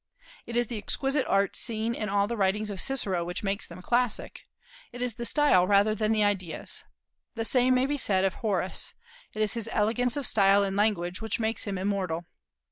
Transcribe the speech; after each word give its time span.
It 0.47 0.57
is 0.57 0.65
the 0.67 0.79
exquisite 0.79 1.27
art 1.27 1.55
seen 1.55 1.93
in 1.93 2.09
all 2.09 2.25
the 2.25 2.35
writings 2.35 2.71
of 2.71 2.81
Cicero 2.81 3.23
which 3.23 3.43
makes 3.43 3.67
them 3.67 3.83
classic; 3.83 4.41
it 4.91 4.99
is 4.99 5.13
the 5.13 5.27
style 5.27 5.67
rather 5.67 5.93
than 5.93 6.11
the 6.11 6.23
ideas. 6.23 6.83
The 7.35 7.45
same 7.45 7.75
may 7.75 7.85
be 7.85 7.99
said 7.99 8.23
of 8.25 8.33
Horace: 8.33 8.95
it 9.35 9.43
is 9.43 9.53
his 9.53 9.69
elegance 9.71 10.17
of 10.17 10.25
style 10.25 10.63
and 10.63 10.75
language 10.75 11.21
which 11.21 11.39
makes 11.39 11.65
him 11.65 11.77
immortal. 11.77 12.25